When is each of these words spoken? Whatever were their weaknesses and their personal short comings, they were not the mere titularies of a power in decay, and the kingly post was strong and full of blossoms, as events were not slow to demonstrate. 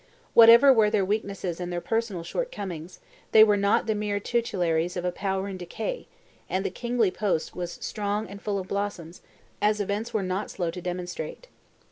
Whatever 0.33 0.73
were 0.73 0.89
their 0.89 1.05
weaknesses 1.05 1.59
and 1.59 1.71
their 1.71 1.79
personal 1.79 2.23
short 2.23 2.51
comings, 2.51 2.99
they 3.33 3.43
were 3.43 3.55
not 3.55 3.85
the 3.85 3.93
mere 3.93 4.19
titularies 4.19 4.97
of 4.97 5.05
a 5.05 5.11
power 5.11 5.47
in 5.47 5.57
decay, 5.57 6.07
and 6.49 6.65
the 6.65 6.71
kingly 6.71 7.11
post 7.11 7.55
was 7.55 7.73
strong 7.73 8.27
and 8.27 8.41
full 8.41 8.57
of 8.57 8.67
blossoms, 8.67 9.21
as 9.61 9.79
events 9.79 10.11
were 10.11 10.23
not 10.23 10.49
slow 10.49 10.71
to 10.71 10.81
demonstrate. 10.81 11.49